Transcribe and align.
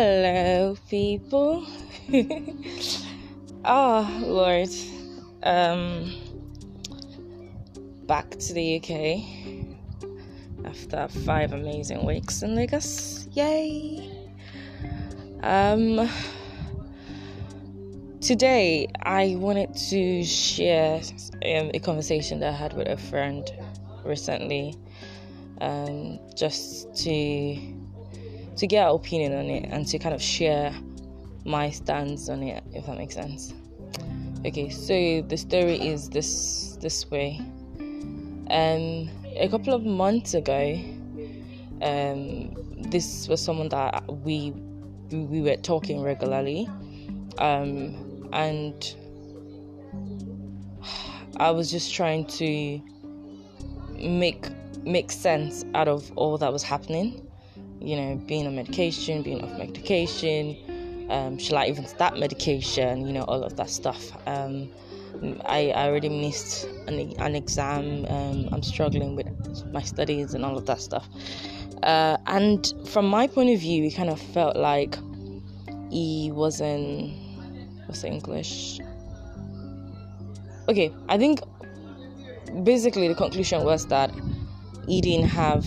Hello, 0.00 0.76
people. 0.88 1.66
oh, 3.64 4.20
Lord. 4.24 4.68
Um, 5.42 6.14
back 8.06 8.30
to 8.30 8.52
the 8.52 8.76
UK 8.76 9.24
after 10.64 11.08
five 11.24 11.52
amazing 11.52 12.06
weeks 12.06 12.42
in 12.42 12.54
Lagos. 12.54 13.26
Yay! 13.32 14.08
Um, 15.42 16.08
today 18.20 18.86
I 19.02 19.34
wanted 19.34 19.74
to 19.88 20.22
share 20.22 21.00
um, 21.44 21.72
a 21.74 21.80
conversation 21.80 22.38
that 22.38 22.54
I 22.54 22.56
had 22.56 22.72
with 22.74 22.86
a 22.86 22.96
friend 22.96 23.50
recently, 24.04 24.76
um, 25.60 26.20
just 26.36 26.94
to 26.98 27.77
to 28.58 28.66
get 28.66 28.86
our 28.86 28.96
opinion 28.96 29.34
on 29.34 29.46
it 29.46 29.68
and 29.70 29.86
to 29.86 29.98
kind 29.98 30.14
of 30.14 30.20
share 30.20 30.74
my 31.44 31.70
stance 31.70 32.28
on 32.28 32.42
it, 32.42 32.62
if 32.74 32.86
that 32.86 32.98
makes 32.98 33.14
sense. 33.14 33.54
Okay, 34.44 34.68
so 34.68 35.22
the 35.22 35.36
story 35.36 35.74
is 35.74 36.08
this 36.10 36.76
this 36.80 37.08
way. 37.10 37.40
Um, 38.50 39.08
a 39.36 39.48
couple 39.50 39.74
of 39.74 39.84
months 39.84 40.34
ago, 40.34 40.78
um, 41.82 42.54
this 42.90 43.28
was 43.28 43.40
someone 43.40 43.68
that 43.68 44.04
we 44.24 44.52
we 45.10 45.40
were 45.40 45.56
talking 45.56 46.02
regularly, 46.02 46.68
um, 47.38 48.28
and 48.32 48.96
I 51.36 51.50
was 51.50 51.70
just 51.70 51.94
trying 51.94 52.26
to 52.26 52.80
make 53.98 54.48
make 54.84 55.12
sense 55.12 55.64
out 55.74 55.88
of 55.88 56.10
all 56.16 56.38
that 56.38 56.52
was 56.52 56.62
happening 56.62 57.27
you 57.80 57.96
know, 57.96 58.16
being 58.26 58.46
on 58.46 58.56
medication, 58.56 59.22
being 59.22 59.42
off 59.42 59.56
medication, 59.58 60.56
um, 61.10 61.38
should 61.38 61.54
I 61.54 61.66
even 61.66 61.86
start 61.86 62.18
medication, 62.18 63.06
you 63.06 63.12
know, 63.12 63.22
all 63.22 63.42
of 63.42 63.56
that 63.56 63.70
stuff. 63.70 64.12
Um, 64.26 64.70
I, 65.46 65.70
I 65.70 65.88
already 65.88 66.08
missed 66.08 66.64
an, 66.86 67.14
an 67.18 67.34
exam. 67.34 68.04
Um, 68.08 68.48
I'm 68.52 68.62
struggling 68.62 69.16
with 69.16 69.26
my 69.72 69.82
studies 69.82 70.34
and 70.34 70.44
all 70.44 70.56
of 70.56 70.66
that 70.66 70.80
stuff. 70.80 71.08
Uh, 71.82 72.16
and 72.26 72.72
from 72.86 73.06
my 73.06 73.26
point 73.26 73.50
of 73.50 73.60
view, 73.60 73.84
it 73.84 73.94
kind 73.94 74.10
of 74.10 74.20
felt 74.20 74.56
like 74.56 74.96
he 75.90 76.30
wasn't. 76.32 77.14
What's 77.86 78.02
the 78.02 78.08
English? 78.08 78.80
Okay, 80.68 80.92
I 81.08 81.16
think 81.16 81.40
basically 82.62 83.08
the 83.08 83.14
conclusion 83.14 83.64
was 83.64 83.86
that 83.86 84.10
he 84.86 85.00
didn't 85.00 85.28
have 85.28 85.64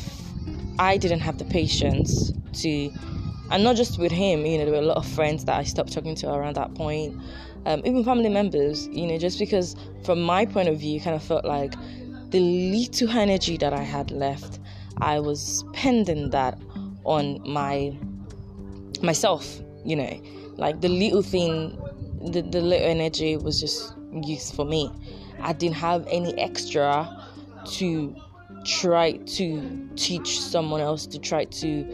I 0.81 0.97
didn't 0.97 1.19
have 1.19 1.37
the 1.37 1.45
patience 1.45 2.33
to, 2.53 2.91
and 3.51 3.63
not 3.63 3.75
just 3.75 3.99
with 3.99 4.11
him, 4.11 4.47
you 4.47 4.57
know, 4.57 4.65
there 4.65 4.73
were 4.73 4.79
a 4.79 4.85
lot 4.85 4.97
of 4.97 5.05
friends 5.05 5.45
that 5.45 5.59
I 5.59 5.63
stopped 5.63 5.93
talking 5.93 6.15
to 6.15 6.33
around 6.33 6.55
that 6.55 6.73
point, 6.73 7.21
um, 7.67 7.83
even 7.85 8.03
family 8.03 8.29
members, 8.29 8.87
you 8.87 9.05
know, 9.05 9.19
just 9.19 9.37
because 9.37 9.75
from 10.03 10.23
my 10.23 10.43
point 10.43 10.69
of 10.69 10.79
view, 10.79 10.99
kind 10.99 11.15
of 11.15 11.21
felt 11.21 11.45
like 11.45 11.75
the 12.31 12.39
little 12.39 13.11
energy 13.11 13.57
that 13.57 13.73
I 13.73 13.83
had 13.83 14.09
left, 14.09 14.59
I 14.97 15.19
was 15.19 15.59
spending 15.59 16.31
that 16.31 16.59
on 17.03 17.39
my 17.47 17.95
myself, 19.03 19.61
you 19.85 19.95
know, 19.95 20.19
like 20.57 20.81
the 20.81 20.89
little 20.89 21.21
thing, 21.21 21.79
the, 22.23 22.41
the 22.41 22.59
little 22.59 22.87
energy 22.87 23.37
was 23.37 23.59
just 23.61 23.93
used 24.23 24.55
for 24.55 24.65
me. 24.65 24.91
I 25.41 25.53
didn't 25.53 25.75
have 25.75 26.07
any 26.09 26.35
extra 26.39 27.07
to 27.73 28.15
try 28.65 29.13
to 29.13 29.89
teach 29.95 30.39
someone 30.39 30.81
else 30.81 31.07
to 31.07 31.19
try 31.19 31.45
to 31.45 31.85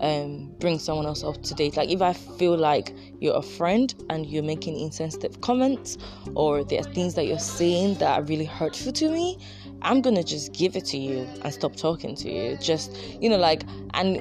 um, 0.00 0.52
bring 0.58 0.78
someone 0.78 1.06
else 1.06 1.24
up 1.24 1.42
to 1.42 1.54
date. 1.54 1.76
Like 1.76 1.90
if 1.90 2.02
I 2.02 2.12
feel 2.12 2.56
like 2.56 2.94
you're 3.20 3.36
a 3.36 3.42
friend 3.42 3.94
and 4.10 4.26
you're 4.26 4.42
making 4.42 4.78
insensitive 4.78 5.40
comments 5.40 5.98
or 6.34 6.64
there 6.64 6.80
are 6.80 6.94
things 6.94 7.14
that 7.14 7.26
you're 7.26 7.38
saying 7.38 7.94
that 7.94 8.18
are 8.18 8.22
really 8.22 8.44
hurtful 8.44 8.92
to 8.92 9.10
me, 9.10 9.38
I'm 9.82 10.00
gonna 10.00 10.24
just 10.24 10.52
give 10.52 10.76
it 10.76 10.84
to 10.86 10.98
you 10.98 11.26
and 11.42 11.52
stop 11.52 11.76
talking 11.76 12.14
to 12.16 12.30
you. 12.30 12.56
Just 12.58 12.96
you 13.20 13.28
know, 13.28 13.38
like 13.38 13.64
and 13.94 14.20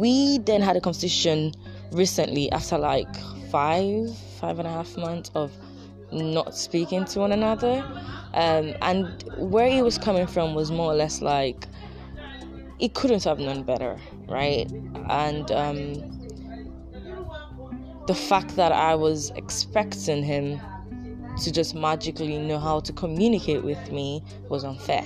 we 0.00 0.38
then 0.38 0.62
had 0.62 0.76
a 0.76 0.80
conversation 0.80 1.54
recently 1.92 2.50
after 2.52 2.78
like 2.78 3.08
five, 3.50 4.16
five 4.38 4.58
and 4.58 4.66
a 4.66 4.70
half 4.70 4.96
months 4.96 5.30
of 5.34 5.52
not 6.12 6.54
speaking 6.54 7.04
to 7.06 7.20
one 7.20 7.32
another. 7.32 7.84
Um, 8.34 8.74
and 8.82 9.24
where 9.36 9.68
he 9.68 9.82
was 9.82 9.98
coming 9.98 10.26
from 10.26 10.54
was 10.54 10.70
more 10.70 10.92
or 10.92 10.94
less 10.94 11.20
like 11.20 11.66
he 12.78 12.88
couldn't 12.88 13.24
have 13.24 13.38
known 13.38 13.62
better, 13.62 13.98
right? 14.28 14.70
And 15.08 15.50
um, 15.52 15.94
the 18.06 18.14
fact 18.14 18.56
that 18.56 18.72
I 18.72 18.94
was 18.94 19.30
expecting 19.36 20.22
him 20.22 20.60
to 21.42 21.52
just 21.52 21.74
magically 21.74 22.38
know 22.38 22.58
how 22.58 22.80
to 22.80 22.92
communicate 22.92 23.62
with 23.62 23.92
me 23.92 24.22
was 24.48 24.64
unfair. 24.64 25.04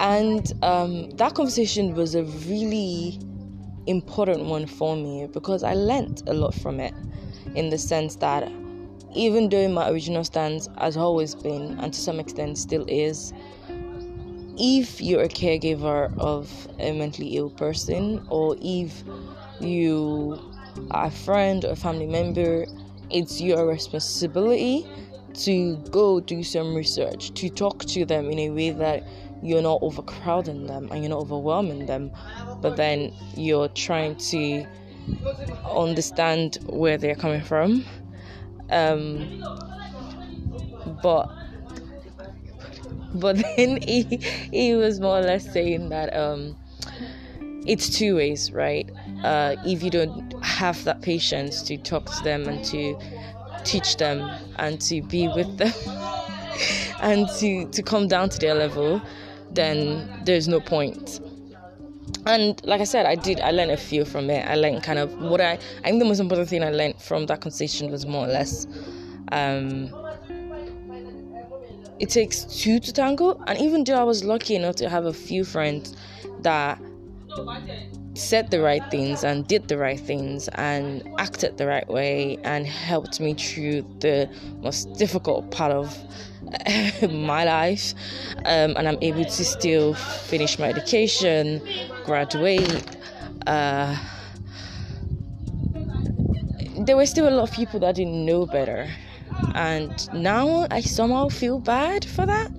And 0.00 0.52
um, 0.62 1.10
that 1.10 1.34
conversation 1.34 1.94
was 1.94 2.14
a 2.14 2.24
really 2.24 3.18
important 3.86 4.44
one 4.44 4.66
for 4.66 4.94
me 4.94 5.26
because 5.32 5.64
I 5.64 5.74
learnt 5.74 6.22
a 6.28 6.34
lot 6.34 6.54
from 6.54 6.78
it 6.78 6.94
in 7.54 7.70
the 7.70 7.78
sense 7.78 8.16
that 8.16 8.50
even 9.14 9.48
though 9.48 9.68
my 9.68 9.90
original 9.90 10.24
stance 10.24 10.68
has 10.78 10.96
always 10.96 11.34
been, 11.34 11.78
and 11.80 11.92
to 11.92 12.00
some 12.00 12.20
extent 12.20 12.58
still 12.58 12.84
is, 12.88 13.32
if 14.58 15.00
you're 15.00 15.22
a 15.22 15.28
caregiver 15.28 16.16
of 16.18 16.68
a 16.78 16.92
mentally 16.92 17.36
ill 17.36 17.50
person, 17.50 18.24
or 18.28 18.56
if 18.60 19.02
you 19.60 20.40
are 20.90 21.06
a 21.06 21.10
friend 21.10 21.64
or 21.64 21.70
a 21.70 21.76
family 21.76 22.06
member, 22.06 22.66
it's 23.10 23.40
your 23.40 23.66
responsibility 23.66 24.86
to 25.34 25.76
go 25.90 26.20
do 26.20 26.42
some 26.42 26.74
research, 26.74 27.32
to 27.34 27.48
talk 27.48 27.84
to 27.84 28.04
them 28.04 28.30
in 28.30 28.38
a 28.38 28.50
way 28.50 28.70
that 28.70 29.04
you're 29.42 29.62
not 29.62 29.80
overcrowding 29.82 30.66
them 30.66 30.88
and 30.90 31.00
you're 31.00 31.10
not 31.10 31.20
overwhelming 31.20 31.86
them, 31.86 32.10
but 32.60 32.76
then 32.76 33.12
you're 33.36 33.68
trying 33.68 34.16
to 34.16 34.66
understand 35.70 36.58
where 36.66 36.98
they're 36.98 37.14
coming 37.14 37.40
from 37.40 37.84
um, 38.70 39.44
but 41.02 41.30
but 43.14 43.36
then 43.56 43.80
he 43.82 44.02
he 44.52 44.74
was 44.74 45.00
more 45.00 45.18
or 45.18 45.22
less 45.22 45.50
saying 45.52 45.88
that 45.88 46.14
um, 46.16 46.56
it's 47.66 47.88
two 47.88 48.16
ways, 48.16 48.52
right? 48.52 48.90
Uh, 49.24 49.56
if 49.64 49.82
you 49.82 49.90
don't 49.90 50.32
have 50.44 50.82
that 50.84 51.02
patience 51.02 51.62
to 51.62 51.76
talk 51.76 52.06
to 52.06 52.24
them 52.24 52.48
and 52.48 52.64
to 52.66 52.98
teach 53.64 53.96
them 53.96 54.30
and 54.56 54.80
to 54.80 55.02
be 55.02 55.28
with 55.28 55.58
them 55.58 55.72
and 57.00 57.28
to 57.38 57.66
to 57.70 57.82
come 57.82 58.08
down 58.08 58.28
to 58.28 58.38
their 58.38 58.54
level, 58.54 59.00
then 59.50 60.22
there's 60.24 60.48
no 60.48 60.60
point 60.60 61.20
and 62.26 62.64
like 62.64 62.80
I 62.80 62.84
said, 62.84 63.06
I 63.06 63.14
did. 63.14 63.40
I 63.40 63.50
learned 63.50 63.70
a 63.70 63.76
few 63.76 64.04
from 64.04 64.30
it. 64.30 64.46
I 64.46 64.54
learned 64.54 64.82
kind 64.82 64.98
of 64.98 65.14
what 65.20 65.40
I. 65.40 65.52
I 65.52 65.90
think 65.90 65.98
the 65.98 66.04
most 66.04 66.20
important 66.20 66.48
thing 66.48 66.62
I 66.62 66.70
learned 66.70 67.00
from 67.00 67.26
that 67.26 67.40
conversation 67.40 67.90
was 67.90 68.06
more 68.06 68.26
or 68.26 68.28
less, 68.28 68.66
um, 69.32 69.90
it 71.98 72.10
takes 72.10 72.44
two 72.44 72.78
to 72.80 72.92
tango. 72.92 73.42
And 73.46 73.58
even 73.58 73.84
though 73.84 73.98
I 73.98 74.04
was 74.04 74.24
lucky 74.24 74.54
enough 74.54 74.76
to 74.76 74.88
have 74.88 75.06
a 75.06 75.12
few 75.12 75.44
friends 75.44 75.96
that 76.40 76.80
said 78.14 78.50
the 78.50 78.60
right 78.60 78.82
things 78.90 79.22
and 79.22 79.46
did 79.46 79.68
the 79.68 79.78
right 79.78 80.00
things 80.00 80.48
and 80.54 81.08
acted 81.18 81.56
the 81.56 81.66
right 81.66 81.88
way 81.88 82.36
and 82.42 82.66
helped 82.66 83.20
me 83.20 83.32
through 83.34 83.82
the 84.00 84.28
most 84.60 84.92
difficult 84.94 85.50
part 85.52 85.70
of 85.70 85.96
my 87.10 87.44
life 87.44 87.94
um, 88.38 88.74
and 88.76 88.88
I'm 88.88 88.98
able 89.02 89.24
to 89.24 89.44
still 89.44 89.94
finish 89.94 90.58
my 90.58 90.68
education, 90.68 91.62
graduate. 92.08 92.96
Uh, 93.46 93.94
there 96.78 96.96
were 96.96 97.04
still 97.04 97.28
a 97.28 97.30
lot 97.30 97.42
of 97.42 97.54
people 97.54 97.78
that 97.80 97.96
didn't 97.96 98.24
know 98.24 98.46
better, 98.46 98.88
and 99.54 99.92
now 100.14 100.66
I 100.70 100.80
somehow 100.80 101.28
feel 101.28 101.58
bad 101.58 102.06
for 102.06 102.24
that. 102.24 102.50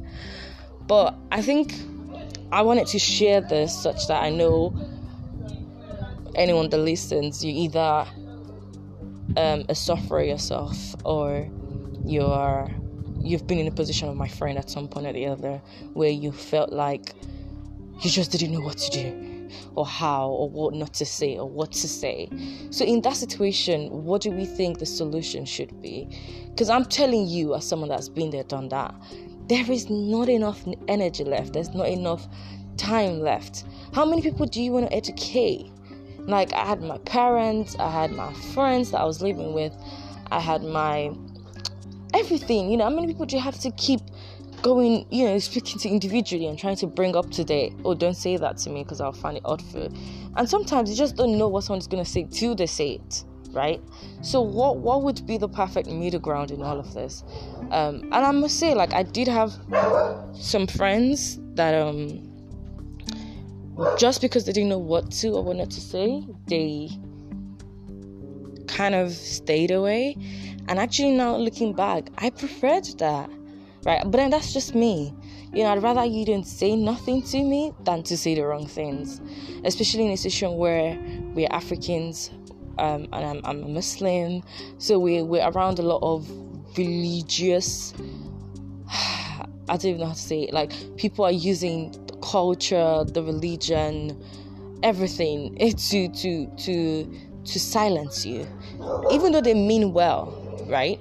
But 0.88 1.16
I 1.32 1.42
think 1.42 1.74
I 2.52 2.62
wanted 2.62 2.86
to 2.88 3.00
share 3.00 3.42
this 3.42 3.76
such 3.76 4.08
that 4.08 4.22
I 4.22 4.30
know 4.30 4.74
anyone 6.36 6.70
that 6.70 6.78
listens, 6.78 7.44
you 7.44 7.52
either 7.52 8.06
um, 9.36 9.66
a 9.68 9.74
sufferer 9.74 10.24
yourself 10.24 10.78
or 11.06 11.50
you're 12.06 12.70
you've 13.22 13.48
been 13.48 13.58
in 13.58 13.68
a 13.68 13.72
position 13.72 14.10
of 14.10 14.16
my 14.16 14.28
friend 14.28 14.58
at 14.60 14.70
some 14.70 14.88
point 14.88 15.08
or 15.08 15.14
the 15.14 15.26
other 15.26 15.62
where 15.94 16.10
you 16.10 16.32
felt 16.32 16.72
like 16.72 17.14
you 18.02 18.10
just 18.10 18.32
didn't 18.32 18.54
know 18.54 18.62
what 18.62 18.78
to 18.78 18.90
do 18.92 19.29
or 19.76 19.86
how 19.86 20.30
or 20.30 20.50
what 20.50 20.74
not 20.74 20.94
to 20.96 21.06
say 21.06 21.38
or 21.38 21.48
what 21.48 21.72
to 21.72 21.88
say. 21.88 22.30
So 22.70 22.86
in 22.86 23.02
that 23.02 23.16
situation, 23.16 23.90
what 24.04 24.22
do 24.22 24.32
we 24.32 24.46
think 24.46 24.80
the 24.80 24.86
solution 24.86 25.46
should 25.46 25.82
be? 25.82 26.08
Because 26.50 26.70
I'm 26.70 26.86
telling 26.86 27.28
you, 27.28 27.56
as 27.56 27.68
someone 27.68 27.90
that's 27.90 28.10
been 28.10 28.30
there, 28.32 28.44
done 28.44 28.70
that, 28.70 28.94
there 29.48 29.70
is 29.72 29.90
not 29.90 30.30
enough 30.30 30.64
energy 30.88 31.24
left. 31.24 31.54
There's 31.54 31.74
not 31.74 31.88
enough 31.88 32.28
time 32.78 33.20
left. 33.20 33.66
How 33.94 34.06
many 34.06 34.22
people 34.22 34.46
do 34.46 34.62
you 34.62 34.72
want 34.72 34.88
to 34.88 34.96
educate? 34.96 35.72
Like 36.20 36.54
I 36.54 36.66
had 36.66 36.82
my 36.82 37.00
parents, 37.00 37.76
I 37.80 37.90
had 37.90 38.12
my 38.12 38.32
friends 38.54 38.92
that 38.92 39.02
I 39.02 39.06
was 39.06 39.22
living 39.22 39.54
with, 39.54 39.74
I 40.32 40.40
had 40.40 40.64
my 40.64 41.12
everything. 42.14 42.70
You 42.70 42.78
know, 42.78 42.84
how 42.84 42.90
many 42.90 43.08
people 43.08 43.26
do 43.26 43.36
you 43.36 43.42
have 43.42 43.60
to 43.60 43.72
keep 43.72 44.02
going, 44.62 45.06
you 45.10 45.26
know, 45.26 45.40
speaking 45.40 45.80
to 45.80 45.90
individually 45.90 46.48
and 46.48 46.58
trying 46.58 46.76
to 46.78 46.88
bring 46.88 47.16
up 47.16 47.30
to 47.32 47.44
date? 47.44 47.74
Oh, 47.84 47.94
don't 47.94 48.16
say 48.16 48.38
that 48.38 48.58
to 48.58 48.70
me 48.70 48.84
because 48.84 49.02
I'll 49.02 49.12
find 49.12 49.38
it 49.38 49.44
odd 49.46 49.62
for. 49.62 49.90
And 50.36 50.50
sometimes 50.50 50.90
you 50.90 50.96
just 50.96 51.16
don't 51.16 51.38
know 51.38 51.48
what 51.48 51.64
someone's 51.64 51.88
gonna 51.88 52.06
say 52.06 52.28
till 52.30 52.56
they 52.56 52.68
say 52.68 52.92
it 52.92 53.24
right? 53.52 53.82
So 54.22 54.42
what 54.42 54.78
what 54.78 55.04
would 55.04 55.26
be 55.26 55.38
the 55.38 55.50
perfect 55.50 55.90
middle 55.90 56.20
ground 56.20 56.52
in 56.52 56.62
all 56.62 56.80
of 56.80 56.94
this? 56.94 57.24
Um, 57.72 58.02
and 58.04 58.14
I 58.14 58.32
must 58.32 58.60
say, 58.60 58.74
like 58.74 58.94
I 58.94 59.04
did 59.04 59.28
have 59.28 59.54
some 60.34 60.68
friends 60.68 61.40
that 61.56 61.74
um 61.74 62.26
just 63.98 64.22
because 64.22 64.46
they 64.46 64.52
didn't 64.52 64.70
know 64.70 64.78
what 64.78 65.12
to 65.12 65.30
or 65.30 65.44
what 65.44 65.56
not 65.56 65.70
to 65.72 65.82
say, 65.82 66.26
they 66.48 66.90
kind 68.68 68.96
of 68.96 69.12
stayed 69.12 69.72
away. 69.72 70.18
And 70.68 70.80
actually 70.80 71.12
now 71.12 71.36
looking 71.36 71.74
back, 71.74 72.10
I 72.18 72.30
preferred 72.30 72.86
that. 73.00 73.30
Right? 73.86 74.02
But 74.04 74.14
then 74.14 74.30
that's 74.30 74.54
just 74.54 74.76
me. 74.76 75.14
You 75.54 75.64
know, 75.64 75.70
I'd 75.72 75.82
rather 75.82 76.04
you 76.06 76.26
didn't 76.26 76.48
say 76.48 76.76
nothing 76.76 77.22
to 77.24 77.42
me 77.42 77.74
than 77.84 78.04
to 78.04 78.18
say 78.18 78.36
the 78.36 78.42
wrong 78.42 78.68
things. 78.68 79.22
Especially 79.64 80.06
in 80.06 80.12
a 80.12 80.18
situation 80.18 80.58
where 80.58 81.00
we're 81.34 81.48
Africans 81.52 82.32
um, 82.80 83.08
and 83.12 83.26
I'm, 83.26 83.42
I'm, 83.44 83.64
a 83.64 83.68
Muslim, 83.68 84.42
so 84.78 84.98
we, 85.00 85.22
we're 85.22 85.48
around 85.50 85.80
a 85.80 85.82
lot 85.82 86.02
of 86.02 86.30
religious. 86.78 87.94
I 88.90 89.46
don't 89.68 89.86
even 89.86 90.00
know 90.00 90.08
how 90.08 90.14
to 90.14 90.20
say 90.20 90.44
it. 90.44 90.54
Like 90.54 90.72
people 90.98 91.26
are 91.26 91.32
using 91.32 91.92
the 92.08 92.16
culture, 92.18 93.04
the 93.04 93.22
religion, 93.22 94.24
everything 94.82 95.56
to 95.58 96.08
to 96.08 96.48
to 96.48 97.20
to 97.46 97.60
silence 97.60 98.26
you, 98.26 98.48
even 99.12 99.32
though 99.32 99.42
they 99.42 99.54
mean 99.54 99.94
well, 99.94 100.66
right? 100.68 101.00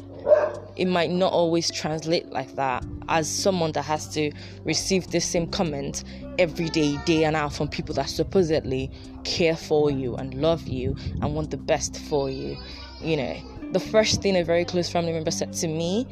It 0.78 0.86
might 0.86 1.10
not 1.10 1.32
always 1.32 1.70
translate 1.70 2.30
like 2.30 2.54
that 2.54 2.84
as 3.08 3.28
someone 3.28 3.72
that 3.72 3.82
has 3.82 4.08
to 4.14 4.30
receive 4.64 5.08
the 5.08 5.20
same 5.20 5.48
comment 5.48 6.04
every 6.38 6.68
day, 6.68 6.96
day 7.04 7.24
and 7.24 7.34
out 7.34 7.52
from 7.52 7.68
people 7.68 7.94
that 7.96 8.08
supposedly 8.08 8.90
care 9.24 9.56
for 9.56 9.90
you 9.90 10.14
and 10.16 10.34
love 10.34 10.68
you 10.68 10.94
and 11.20 11.34
want 11.34 11.50
the 11.50 11.56
best 11.56 11.98
for 12.02 12.30
you. 12.30 12.56
You 13.02 13.16
know, 13.16 13.36
the 13.72 13.80
first 13.80 14.22
thing 14.22 14.36
a 14.36 14.44
very 14.44 14.64
close 14.64 14.88
family 14.88 15.12
member 15.12 15.30
said 15.30 15.52
to 15.54 15.68
me 15.68 16.06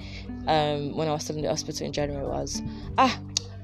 um, 0.46 0.96
when 0.96 1.08
I 1.08 1.12
was 1.12 1.24
still 1.24 1.36
in 1.36 1.42
the 1.42 1.48
hospital 1.48 1.86
in 1.86 1.92
January 1.92 2.26
was, 2.26 2.60
"Ah, 2.98 3.18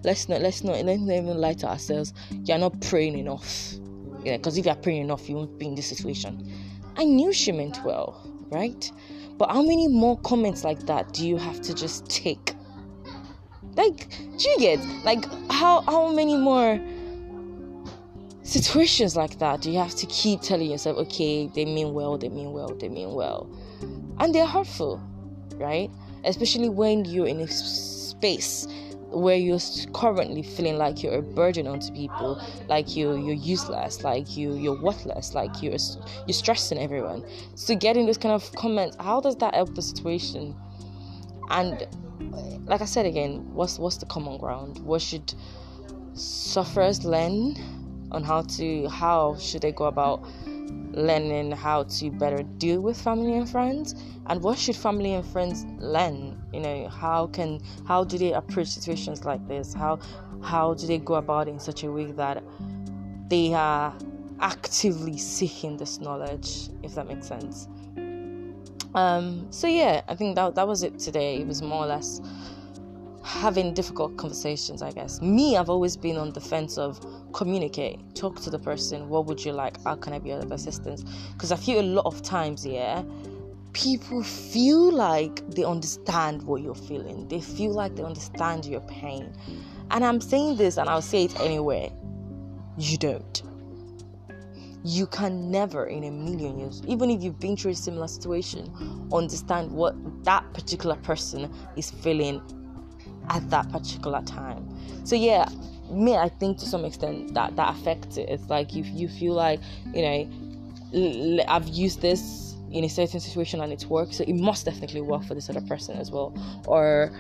let's 0.05 0.29
not, 0.29 0.41
let's 0.41 0.63
not, 0.63 0.85
let's 0.85 1.01
not 1.01 1.15
even 1.15 1.41
lie 1.41 1.55
to 1.55 1.69
ourselves. 1.69 2.15
You're 2.45 2.59
not 2.59 2.81
praying 2.81 3.19
enough. 3.19 3.75
Yeah, 4.25 4.37
because 4.37 4.57
if 4.57 4.67
you're 4.67 4.75
praying 4.77 5.03
enough, 5.03 5.29
you 5.29 5.37
won't 5.37 5.59
be 5.59 5.67
in 5.67 5.75
this 5.75 5.87
situation." 5.87 6.49
I 6.97 7.05
knew 7.05 7.33
she 7.33 7.53
meant 7.53 7.83
well, 7.85 8.21
right? 8.51 8.91
But 9.39 9.51
how 9.51 9.63
many 9.63 9.89
more 9.89 10.19
comments 10.21 10.65
like 10.65 10.81
that 10.87 11.13
do 11.13 11.27
you 11.27 11.37
have 11.37 11.61
to 11.63 11.75
just 11.75 12.09
take 12.09 12.55
like, 13.75 14.09
do 14.37 14.51
you 14.51 14.59
get 14.59 14.81
like 15.05 15.25
how 15.51 15.81
how 15.83 16.13
many 16.13 16.37
more 16.37 16.81
situations 18.43 19.17
like 19.17 19.39
that 19.39 19.63
do 19.63 19.71
you 19.71 19.79
have 19.79 19.95
to 19.95 20.07
keep 20.07 20.41
telling 20.41 20.71
yourself, 20.71 20.99
okay, 20.99 21.47
they 21.55 21.65
mean 21.65 21.95
well, 21.95 22.19
they 22.19 22.29
mean 22.29 22.53
well, 22.53 22.75
they 22.75 22.89
mean 22.89 23.13
well, 23.13 23.49
and 24.19 24.35
they're 24.35 24.47
hurtful, 24.47 25.01
right? 25.55 25.91
Especially 26.25 26.69
when 26.69 27.05
you're 27.05 27.27
in 27.27 27.41
a 27.41 27.49
space 27.49 28.67
where 29.13 29.37
you're 29.37 29.59
currently 29.93 30.43
feeling 30.43 30.79
like 30.79 31.03
you're 31.03 31.15
a 31.15 31.23
burden 31.23 31.67
onto 31.67 31.93
people, 31.93 32.41
like 32.69 32.97
you 32.97 33.15
you're 33.17 33.35
useless, 33.35 34.03
like 34.03 34.37
you 34.37 34.55
you're 34.55 34.81
worthless, 34.81 35.35
like 35.35 35.63
you're 35.63 35.77
you're 36.27 36.35
stressing 36.35 36.79
everyone. 36.79 37.25
So 37.55 37.75
getting 37.75 38.07
those 38.07 38.19
kind 38.19 38.35
of 38.35 38.51
comments, 38.55 38.97
how 38.99 39.21
does 39.21 39.37
that 39.37 39.55
help 39.55 39.75
the 39.75 39.83
situation? 39.83 40.57
And 41.51 41.87
like 42.67 42.81
I 42.81 42.87
said 42.87 43.07
again, 43.07 43.53
what's 43.53 43.79
what's 43.79 43.97
the 43.99 44.07
common 44.07 44.39
ground? 44.39 44.79
What 44.81 45.03
should 45.03 45.35
sufferers 46.15 47.05
learn 47.05 47.57
on 48.11 48.23
how 48.23 48.43
to 48.43 48.89
how 48.89 49.37
should 49.37 49.63
they 49.63 49.73
go 49.73 49.85
about 49.85 50.25
learning 50.95 51.53
how 51.53 51.85
to 51.85 52.11
better 52.11 52.43
deal 52.43 52.81
with 52.81 53.01
family 53.01 53.35
and 53.35 53.49
friends. 53.49 53.95
And 54.27 54.43
what 54.43 54.59
should 54.59 54.77
family 54.77 55.15
and 55.15 55.25
friends 55.27 55.65
learn? 55.79 56.41
You 56.53 56.61
know 56.61 56.89
how 56.89 57.27
can 57.29 57.61
how 57.87 58.05
do 58.05 58.19
they 58.19 58.33
approach 58.33 58.69
situations 58.69 59.25
like 59.25 59.47
this? 59.49 59.75
How 59.75 59.99
how 60.43 60.75
do 60.75 60.87
they 60.87 60.99
go 60.99 61.15
about 61.15 61.49
it 61.49 61.53
in 61.53 61.61
such 61.61 61.83
a 61.85 61.91
way 61.91 62.13
that 62.13 62.43
they 63.29 63.55
are 63.55 63.95
actively 64.41 65.17
seeking 65.17 65.77
this 65.77 66.01
knowledge 66.01 66.69
if 66.83 66.95
that 66.95 67.07
makes 67.07 67.27
sense? 67.27 67.69
Um, 68.95 69.47
so 69.51 69.67
yeah, 69.67 70.03
I 70.07 70.15
think 70.15 70.37
that 70.37 70.55
that 70.55 70.69
was 70.69 70.83
it 70.83 70.99
today. 70.99 71.37
It 71.37 71.47
was 71.47 71.63
more 71.63 71.85
or 71.85 71.87
less 71.87 72.21
having 73.33 73.73
difficult 73.73 74.17
conversations, 74.17 74.83
I 74.83 74.93
guess. 74.93 75.21
Me, 75.21 75.57
I've 75.57 75.71
always 75.71 75.97
been 75.97 76.17
on 76.17 76.33
the 76.33 76.41
fence 76.41 76.77
of 76.77 77.01
communicate, 77.33 77.99
talk 78.15 78.41
to 78.43 78.51
the 78.51 78.59
person. 78.59 79.09
What 79.09 79.27
would 79.27 79.45
you 79.45 79.53
like? 79.53 79.83
How 79.83 79.97
can 79.97 80.13
I 80.13 80.19
be 80.19 80.31
of 80.31 80.53
assistance? 80.53 81.03
Because 81.33 81.51
I 81.51 81.57
feel 81.57 81.81
a 81.81 81.83
lot 81.83 82.05
of 82.07 82.23
times, 82.23 82.67
yeah, 82.67 83.03
people 83.73 84.23
feel 84.23 84.93
like 84.93 85.49
they 85.51 85.65
understand 85.65 86.43
what 86.43 86.63
you're 86.63 86.75
feeling. 86.75 87.27
They 87.29 87.41
feel 87.41 87.73
like 87.73 87.97
they 87.97 88.03
understand 88.03 88.67
your 88.67 88.83
pain. 88.83 89.33
And 89.91 90.05
I'm 90.05 90.21
saying 90.21 90.57
this, 90.57 90.77
and 90.77 90.89
I'll 90.89 91.03
say 91.03 91.25
it 91.25 91.41
anyway. 91.41 91.93
You 92.79 92.99
don't 92.99 93.43
you 94.85 95.07
can 95.07 95.49
never 95.49 95.87
in 95.87 96.03
a 96.03 96.11
million 96.11 96.59
years, 96.59 96.83
even 96.89 97.09
if 97.09 97.23
you've 97.23 97.39
been 97.39 97.57
through 97.57 97.71
a 97.71 97.75
similar 97.75 98.09
situation, 98.09 98.69
understand 99.13 99.71
what 99.71 99.95
that 100.25 100.43
particular 100.55 100.97
person 100.97 101.49
is 101.77 101.89
feeling 101.89 102.43
at 103.31 103.49
that 103.51 103.71
particular 103.71 104.23
time. 104.23 104.69
So 105.05 105.17
yeah, 105.17 105.49
me, 105.91 106.17
I 106.17 106.29
think 106.29 106.59
to 106.59 106.67
some 106.67 106.85
extent 106.85 107.35
that 107.35 107.57
that 107.57 107.75
affects 107.75 108.17
it. 108.17 108.29
It's 108.29 108.49
like 108.49 108.75
if 108.77 108.87
you 108.89 109.09
feel 109.09 109.35
like, 109.35 109.61
you 109.93 110.03
know, 110.03 111.45
I've 111.49 111.69
used 111.69 112.01
this 112.01 112.57
in 112.71 112.85
a 112.85 112.89
certain 112.89 113.21
situation 113.21 113.61
and 113.61 113.73
it's 113.73 113.87
worked, 113.87 114.15
so 114.15 114.25
it 114.27 114.35
must 114.35 114.65
definitely 114.65 115.01
work 115.01 115.25
for 115.25 115.35
this 115.35 115.49
other 115.51 115.61
person 115.61 115.97
as 115.99 116.11
well. 116.11 116.35
Or 116.67 117.13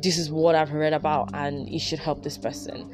this 0.00 0.18
is 0.18 0.30
what 0.30 0.54
I've 0.54 0.72
read 0.72 0.92
about 0.92 1.30
and 1.34 1.68
it 1.68 1.80
should 1.80 1.98
help 1.98 2.22
this 2.22 2.38
person 2.38 2.88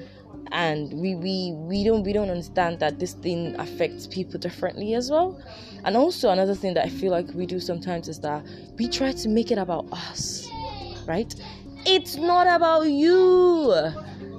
and 0.53 0.93
we 0.95 1.15
we 1.15 1.53
we 1.55 1.85
don't 1.85 2.03
we 2.03 2.13
don't 2.13 2.31
understand 2.31 2.81
that 2.81 2.99
this 2.99 3.13
thing 3.15 3.55
affects 3.59 4.07
people 4.07 4.39
differently 4.39 4.95
as 4.95 5.11
well 5.11 5.41
and 5.85 5.97
also 5.97 6.31
another 6.31 6.55
thing 6.55 6.75
that 6.75 6.85
i 6.85 6.89
feel 6.89 7.11
like 7.13 7.33
we 7.35 7.47
do 7.47 7.61
sometimes 7.61 8.09
is 8.09 8.19
that 8.21 8.45
we 8.79 8.89
try 8.89 9.13
to 9.13 9.29
make 9.29 9.51
it 9.53 9.59
about 9.59 9.87
us 9.93 10.53
right 11.07 11.35
it's 11.87 12.17
not 12.17 12.47
about 12.47 12.83
you 12.83 13.73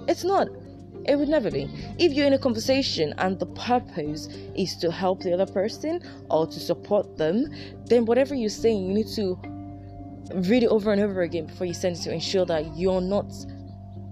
it's 0.07 0.23
not 0.23 0.47
it 1.05 1.15
would 1.17 1.29
never 1.29 1.49
be 1.49 1.69
if 1.97 2.11
you're 2.13 2.27
in 2.27 2.33
a 2.33 2.39
conversation 2.39 3.13
and 3.17 3.39
the 3.39 3.45
purpose 3.47 4.27
is 4.55 4.75
to 4.75 4.91
help 4.91 5.21
the 5.21 5.33
other 5.33 5.51
person 5.51 5.99
or 6.29 6.45
to 6.45 6.59
support 6.59 7.17
them 7.17 7.47
then 7.85 8.05
whatever 8.05 8.35
you're 8.35 8.49
saying 8.49 8.85
you 8.85 8.93
need 8.93 9.07
to 9.07 9.39
read 10.35 10.63
it 10.63 10.67
over 10.67 10.91
and 10.91 11.01
over 11.01 11.21
again 11.21 11.45
before 11.45 11.67
you 11.67 11.73
send 11.73 11.95
it 11.95 12.01
to 12.01 12.11
ensure 12.11 12.45
that 12.45 12.65
you're 12.77 13.01
not 13.01 13.25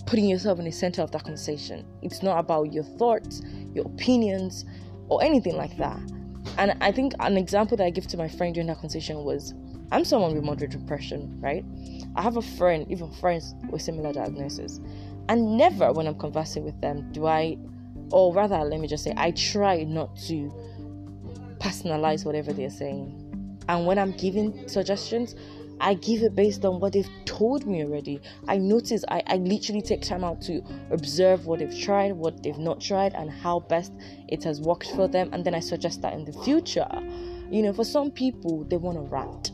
putting 0.06 0.28
yourself 0.28 0.58
in 0.60 0.66
the 0.66 0.72
center 0.72 1.02
of 1.04 1.12
that 1.12 1.24
conversation. 1.24 1.86
It's 2.02 2.24
not 2.24 2.40
about 2.40 2.74
your 2.74 2.84
thoughts, 2.84 3.42
your 3.74 3.86
opinions, 3.86 4.66
or 5.08 5.24
anything 5.24 5.56
like 5.56 5.78
that. 5.78 6.00
And 6.58 6.76
I 6.82 6.92
think 6.92 7.14
an 7.20 7.38
example 7.38 7.78
that 7.78 7.84
I 7.84 7.90
give 7.92 8.08
to 8.08 8.18
my 8.18 8.28
friend 8.28 8.54
during 8.54 8.68
that 8.68 8.78
conversation 8.78 9.24
was 9.24 9.54
I'm 9.92 10.06
someone 10.06 10.36
with 10.36 10.44
moderate 10.44 10.72
depression, 10.72 11.40
right? 11.42 11.66
I 12.16 12.22
have 12.22 12.38
a 12.38 12.42
friend, 12.42 12.86
even 12.90 13.12
friends 13.12 13.56
with 13.70 13.82
similar 13.82 14.14
diagnosis. 14.14 14.80
And 15.30 15.58
never 15.58 15.92
when 15.92 16.08
I'm 16.08 16.18
conversing 16.18 16.64
with 16.64 16.80
them 16.82 17.12
do 17.12 17.26
I, 17.26 17.58
or 18.12 18.34
rather, 18.34 18.58
let 18.58 18.80
me 18.80 18.88
just 18.88 19.04
say, 19.04 19.14
I 19.18 19.32
try 19.32 19.84
not 19.84 20.16
to 20.28 20.54
personalize 21.60 22.26
whatever 22.26 22.54
they're 22.54 22.70
saying. 22.70 23.60
And 23.68 23.86
when 23.86 24.00
I'm 24.00 24.12
giving 24.14 24.68
suggestions, 24.68 25.36
I 25.82 25.94
give 25.94 26.24
it 26.24 26.36
based 26.36 26.66
on 26.66 26.80
what 26.80 26.94
they've 26.94 27.10
told 27.26 27.66
me 27.66 27.84
already. 27.84 28.20
I 28.48 28.58
notice 28.58 29.06
I, 29.08 29.24
I 29.28 29.36
literally 29.38 29.82
take 29.82 30.02
time 30.02 30.24
out 30.24 30.42
to 30.44 30.62
observe 30.92 31.46
what 31.46 31.60
they've 31.60 31.80
tried, 31.80 32.12
what 32.12 32.44
they've 32.44 32.58
not 32.58 32.82
tried, 32.82 33.14
and 33.14 33.30
how 33.30 33.62
best 33.62 33.94
it 34.28 34.44
has 34.44 34.60
worked 34.60 34.92
for 34.92 35.08
them. 35.08 35.30
And 35.32 35.46
then 35.46 35.56
I 35.56 35.62
suggest 35.62 36.02
that 36.02 36.14
in 36.14 36.26
the 36.26 36.34
future. 36.44 36.88
You 37.50 37.62
know, 37.64 37.74
for 37.74 37.86
some 37.86 38.12
people, 38.12 38.66
they 38.66 38.78
want 38.78 38.98
to 38.98 39.04
rant. 39.04 39.52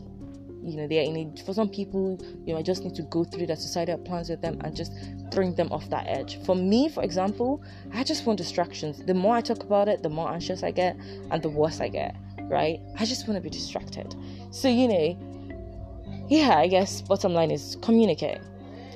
You 0.65 0.77
know, 0.77 0.87
they're 0.87 1.03
in 1.03 1.15
a, 1.15 1.43
for 1.43 1.53
some 1.53 1.69
people, 1.69 2.19
you 2.43 2.53
know, 2.53 2.59
I 2.59 2.63
just 2.63 2.83
need 2.83 2.95
to 2.95 3.03
go 3.03 3.23
through 3.23 3.45
the 3.45 3.55
societal 3.55 3.99
plans 3.99 4.29
with 4.29 4.41
them 4.41 4.59
and 4.63 4.75
just 4.75 4.93
bring 5.29 5.53
them 5.53 5.71
off 5.71 5.87
that 5.91 6.07
edge. 6.07 6.43
For 6.43 6.55
me, 6.55 6.89
for 6.89 7.03
example, 7.03 7.61
I 7.93 8.03
just 8.03 8.25
want 8.25 8.37
distractions. 8.37 9.03
The 9.05 9.13
more 9.13 9.35
I 9.35 9.41
talk 9.41 9.63
about 9.63 9.87
it, 9.87 10.01
the 10.01 10.09
more 10.09 10.31
anxious 10.31 10.63
I 10.63 10.71
get 10.71 10.97
and 11.29 11.41
the 11.43 11.49
worse 11.49 11.81
I 11.81 11.89
get, 11.89 12.15
right? 12.49 12.79
I 12.97 13.05
just 13.05 13.27
want 13.27 13.37
to 13.37 13.41
be 13.41 13.49
distracted. 13.51 14.15
So, 14.49 14.67
you 14.67 14.87
know, 14.87 16.25
yeah, 16.29 16.57
I 16.57 16.67
guess 16.67 17.01
bottom 17.01 17.33
line 17.33 17.51
is 17.51 17.77
communicate. 17.81 18.39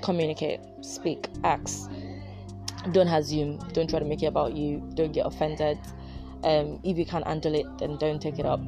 Communicate, 0.02 0.62
speak, 0.82 1.28
ask. 1.44 1.90
Don't 2.94 3.08
assume, 3.08 3.60
don't 3.74 3.90
try 3.90 4.00
to 4.00 4.06
make 4.06 4.24
it 4.24 4.28
about 4.28 4.56
you, 4.56 4.82
don't 4.96 5.12
get 5.12 5.28
offended. 5.28 5.78
Um, 6.44 6.80
if 6.84 6.98
you 6.98 7.06
can't 7.06 7.28
handle 7.28 7.54
it, 7.54 7.66
then 7.78 7.98
don't 7.98 8.20
take 8.20 8.40
it 8.40 8.46
up. 8.46 8.62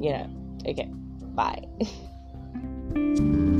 You 0.00 0.12
know. 0.12 0.30
Okay. 0.66 0.88
Bye. 1.34 1.64
Música 2.94 3.59